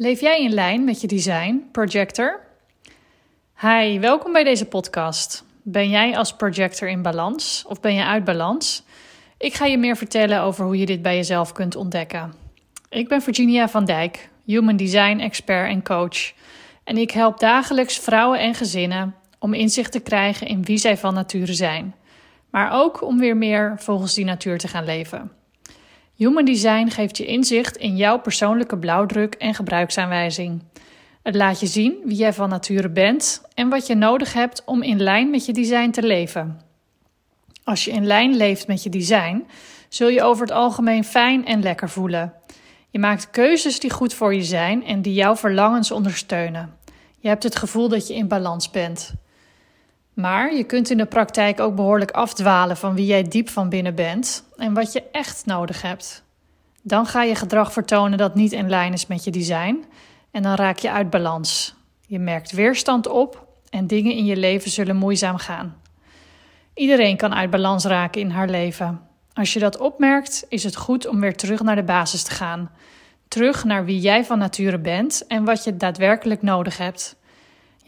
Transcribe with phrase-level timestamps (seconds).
[0.00, 2.40] Leef jij in lijn met je design, projector?
[3.60, 5.44] Hi, welkom bij deze podcast.
[5.62, 8.82] Ben jij als projector in balans of ben je uit balans?
[9.38, 12.34] Ik ga je meer vertellen over hoe je dit bij jezelf kunt ontdekken.
[12.88, 16.32] Ik ben Virginia van Dijk, human design expert en coach.
[16.84, 21.14] En ik help dagelijks vrouwen en gezinnen om inzicht te krijgen in wie zij van
[21.14, 21.94] nature zijn,
[22.50, 25.37] maar ook om weer meer volgens die natuur te gaan leven.
[26.18, 30.62] Human Design geeft je inzicht in jouw persoonlijke blauwdruk en gebruiksaanwijzing.
[31.22, 34.82] Het laat je zien wie jij van nature bent en wat je nodig hebt om
[34.82, 36.60] in lijn met je design te leven.
[37.64, 39.46] Als je in lijn leeft met je design,
[39.88, 42.32] zul je over het algemeen fijn en lekker voelen.
[42.90, 46.76] Je maakt keuzes die goed voor je zijn en die jouw verlangens ondersteunen.
[47.18, 49.14] Je hebt het gevoel dat je in balans bent.
[50.20, 53.94] Maar je kunt in de praktijk ook behoorlijk afdwalen van wie jij diep van binnen
[53.94, 56.22] bent en wat je echt nodig hebt.
[56.82, 59.84] Dan ga je gedrag vertonen dat niet in lijn is met je design
[60.30, 61.74] en dan raak je uit balans.
[62.06, 65.76] Je merkt weerstand op en dingen in je leven zullen moeizaam gaan.
[66.74, 69.00] Iedereen kan uit balans raken in haar leven.
[69.32, 72.70] Als je dat opmerkt, is het goed om weer terug naar de basis te gaan.
[73.28, 77.16] Terug naar wie jij van nature bent en wat je daadwerkelijk nodig hebt.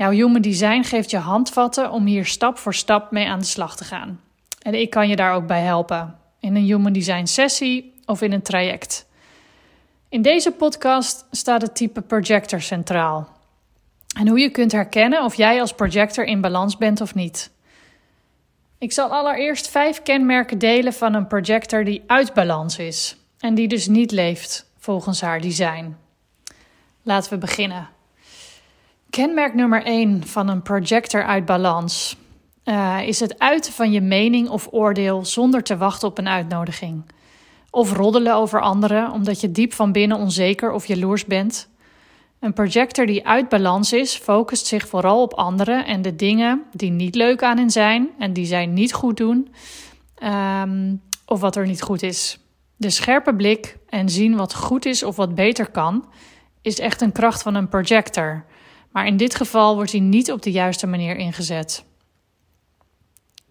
[0.00, 3.76] Jouw Human Design geeft je handvatten om hier stap voor stap mee aan de slag
[3.76, 4.20] te gaan.
[4.62, 6.18] En ik kan je daar ook bij helpen.
[6.38, 9.06] In een Human Design sessie of in een traject.
[10.08, 13.28] In deze podcast staat het type projector centraal.
[14.18, 17.50] En hoe je kunt herkennen of jij als projector in balans bent of niet.
[18.78, 23.68] Ik zal allereerst vijf kenmerken delen van een projector die uit balans is en die
[23.68, 25.96] dus niet leeft volgens haar design.
[27.02, 27.98] Laten we beginnen.
[29.10, 32.16] Kenmerk nummer 1 van een projector uit balans
[32.64, 37.04] uh, is het uiten van je mening of oordeel zonder te wachten op een uitnodiging.
[37.70, 41.68] Of roddelen over anderen omdat je diep van binnen onzeker of jaloers bent.
[42.40, 46.90] Een projector die uit balans is, focust zich vooral op anderen en de dingen die
[46.90, 49.54] niet leuk aan hen zijn en die zij niet goed doen,
[50.22, 52.38] um, of wat er niet goed is.
[52.76, 56.04] De scherpe blik en zien wat goed is of wat beter kan,
[56.62, 58.44] is echt een kracht van een projector.
[58.90, 61.84] Maar in dit geval wordt hij niet op de juiste manier ingezet.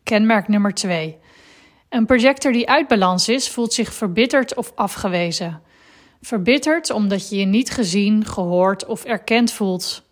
[0.04, 1.18] Kenmerk nummer 2.
[1.90, 5.62] Een projector die uit balans is, voelt zich verbitterd of afgewezen.
[6.22, 10.04] Verbitterd omdat je je niet gezien, gehoord of erkend voelt.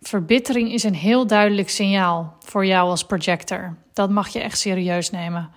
[0.00, 3.76] Verbittering is een heel duidelijk signaal voor jou als projector.
[3.92, 5.50] Dat mag je echt serieus nemen.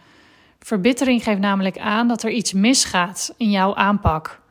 [0.59, 4.41] Verbittering geeft namelijk aan dat er iets misgaat in jouw aanpak.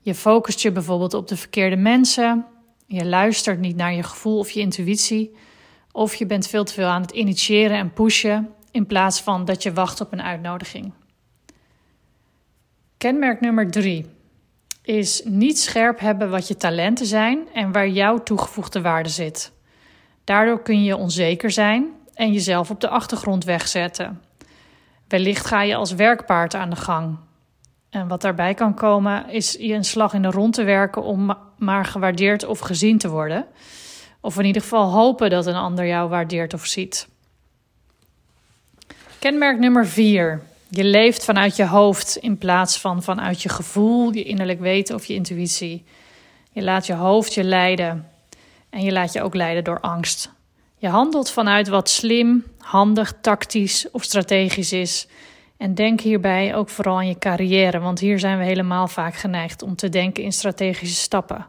[0.00, 2.46] Je focust je bijvoorbeeld op de verkeerde mensen,
[2.92, 5.36] je luistert niet naar je gevoel of je intuïtie.
[5.92, 9.62] Of je bent veel te veel aan het initiëren en pushen in plaats van dat
[9.62, 10.92] je wacht op een uitnodiging.
[12.98, 14.06] Kenmerk nummer drie
[14.82, 19.52] is niet scherp hebben wat je talenten zijn en waar jouw toegevoegde waarde zit.
[20.24, 24.22] Daardoor kun je onzeker zijn en jezelf op de achtergrond wegzetten.
[25.08, 27.18] Wellicht ga je als werkpaard aan de gang
[27.92, 31.36] en wat daarbij kan komen, is je een slag in de rond te werken om
[31.58, 33.46] maar gewaardeerd of gezien te worden.
[34.20, 37.08] Of in ieder geval hopen dat een ander jou waardeert of ziet.
[39.18, 40.42] Kenmerk nummer 4.
[40.68, 45.04] Je leeft vanuit je hoofd in plaats van vanuit je gevoel, je innerlijk weten of
[45.04, 45.84] je intuïtie.
[46.50, 48.08] Je laat je hoofd je leiden
[48.70, 50.30] en je laat je ook leiden door angst.
[50.78, 55.08] Je handelt vanuit wat slim, handig, tactisch of strategisch is
[55.62, 59.62] en denk hierbij ook vooral aan je carrière, want hier zijn we helemaal vaak geneigd
[59.62, 61.46] om te denken in strategische stappen.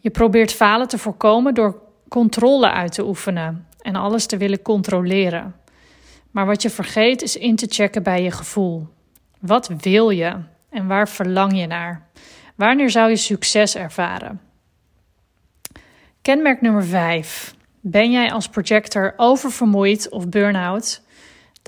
[0.00, 5.54] Je probeert falen te voorkomen door controle uit te oefenen en alles te willen controleren.
[6.30, 8.86] Maar wat je vergeet is in te checken bij je gevoel.
[9.40, 10.36] Wat wil je
[10.70, 12.06] en waar verlang je naar?
[12.54, 14.40] Wanneer zou je succes ervaren?
[16.22, 17.54] Kenmerk nummer 5.
[17.80, 21.06] Ben jij als projector oververmoeid of burn-out?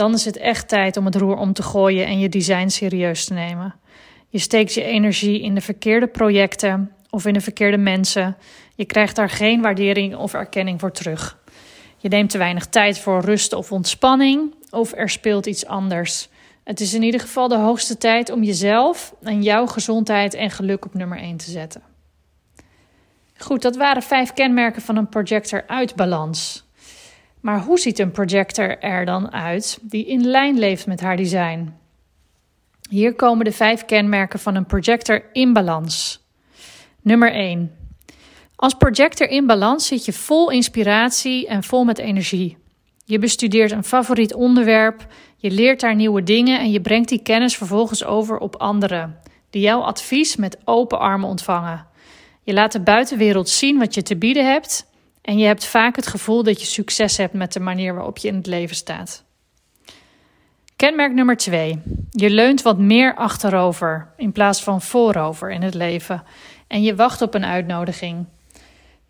[0.01, 3.25] Dan is het echt tijd om het roer om te gooien en je design serieus
[3.25, 3.75] te nemen.
[4.29, 8.37] Je steekt je energie in de verkeerde projecten of in de verkeerde mensen.
[8.75, 11.39] Je krijgt daar geen waardering of erkenning voor terug.
[11.97, 16.29] Je neemt te weinig tijd voor rust of ontspanning, of er speelt iets anders.
[16.65, 20.85] Het is in ieder geval de hoogste tijd om jezelf en jouw gezondheid en geluk
[20.85, 21.83] op nummer 1 te zetten.
[23.37, 26.69] Goed, dat waren vijf kenmerken van een projector uit balans.
[27.41, 31.75] Maar hoe ziet een projector er dan uit die in lijn leeft met haar design?
[32.89, 36.25] Hier komen de vijf kenmerken van een projector in balans.
[37.03, 37.75] Nummer 1.
[38.57, 42.57] Als projector in balans zit je vol inspiratie en vol met energie.
[43.05, 45.07] Je bestudeert een favoriet onderwerp,
[45.37, 49.19] je leert daar nieuwe dingen en je brengt die kennis vervolgens over op anderen,
[49.51, 51.87] die jouw advies met open armen ontvangen.
[52.43, 54.90] Je laat de buitenwereld zien wat je te bieden hebt
[55.31, 58.29] en je hebt vaak het gevoel dat je succes hebt met de manier waarop je
[58.29, 59.25] in het leven staat.
[60.77, 61.83] Kenmerk nummer twee.
[62.11, 66.23] Je leunt wat meer achterover in plaats van voorover in het leven
[66.67, 68.27] en je wacht op een uitnodiging.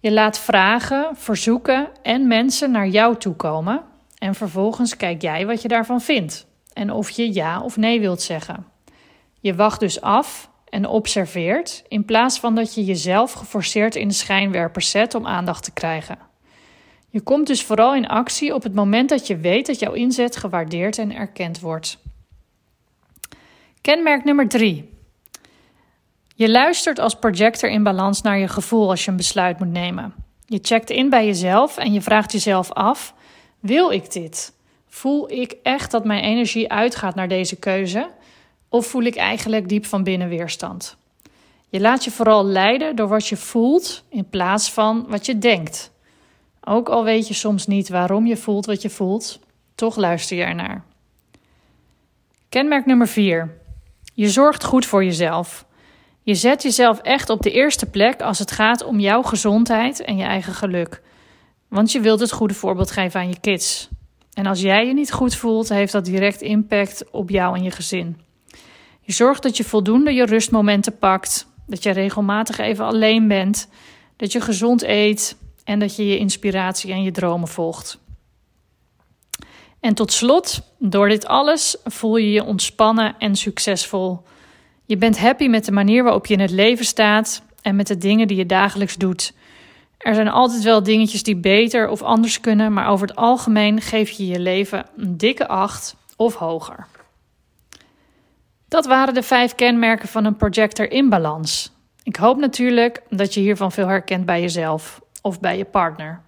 [0.00, 3.82] Je laat vragen, verzoeken en mensen naar jou toe komen
[4.18, 8.22] en vervolgens kijk jij wat je daarvan vindt en of je ja of nee wilt
[8.22, 8.66] zeggen.
[9.40, 14.14] Je wacht dus af en observeert in plaats van dat je jezelf geforceerd in de
[14.14, 16.18] schijnwerper zet om aandacht te krijgen.
[17.08, 20.36] Je komt dus vooral in actie op het moment dat je weet dat jouw inzet
[20.36, 21.98] gewaardeerd en erkend wordt.
[23.80, 24.98] Kenmerk nummer 3.
[26.34, 30.14] Je luistert als projector in balans naar je gevoel als je een besluit moet nemen.
[30.46, 33.14] Je checkt in bij jezelf en je vraagt jezelf af:
[33.60, 34.52] wil ik dit?
[34.88, 38.10] Voel ik echt dat mijn energie uitgaat naar deze keuze?
[38.72, 40.96] Of voel ik eigenlijk diep van binnen weerstand?
[41.68, 45.92] Je laat je vooral leiden door wat je voelt in plaats van wat je denkt.
[46.64, 49.40] Ook al weet je soms niet waarom je voelt wat je voelt,
[49.74, 50.84] toch luister je ernaar.
[52.48, 53.58] Kenmerk nummer 4.
[54.14, 55.66] Je zorgt goed voor jezelf.
[56.22, 60.16] Je zet jezelf echt op de eerste plek als het gaat om jouw gezondheid en
[60.16, 61.02] je eigen geluk.
[61.68, 63.88] Want je wilt het goede voorbeeld geven aan je kids.
[64.32, 67.70] En als jij je niet goed voelt, heeft dat direct impact op jou en je
[67.70, 68.28] gezin.
[69.10, 73.68] Je zorgt dat je voldoende je rustmomenten pakt, dat je regelmatig even alleen bent,
[74.16, 77.98] dat je gezond eet en dat je je inspiratie en je dromen volgt.
[79.80, 84.22] En tot slot, door dit alles voel je je ontspannen en succesvol.
[84.86, 87.98] Je bent happy met de manier waarop je in het leven staat en met de
[87.98, 89.32] dingen die je dagelijks doet.
[89.98, 94.10] Er zijn altijd wel dingetjes die beter of anders kunnen, maar over het algemeen geef
[94.10, 96.86] je je leven een dikke acht of hoger.
[98.70, 101.72] Dat waren de vijf kenmerken van een projector in balans.
[102.02, 106.20] Ik hoop natuurlijk dat je hiervan veel herkent bij jezelf of bij je partner.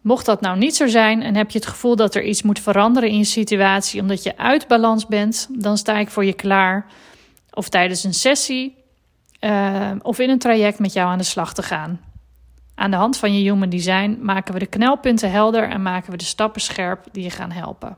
[0.00, 2.60] Mocht dat nou niet zo zijn en heb je het gevoel dat er iets moet
[2.60, 6.86] veranderen in je situatie omdat je uit balans bent, dan sta ik voor je klaar.
[7.50, 8.76] Of tijdens een sessie
[9.40, 12.00] uh, of in een traject met jou aan de slag te gaan.
[12.74, 16.16] Aan de hand van je human design maken we de knelpunten helder en maken we
[16.16, 17.96] de stappen scherp die je gaan helpen.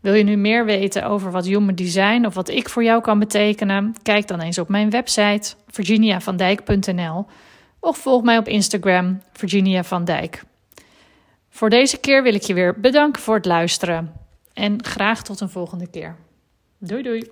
[0.00, 3.18] Wil je nu meer weten over wat Human Design of wat ik voor jou kan
[3.18, 3.94] betekenen?
[4.02, 7.26] Kijk dan eens op mijn website virginiavandijk.nl
[7.80, 10.42] of volg mij op Instagram Virginia van Dijk.
[11.50, 14.12] Voor deze keer wil ik je weer bedanken voor het luisteren
[14.52, 16.16] en graag tot een volgende keer.
[16.78, 17.30] Doei doei!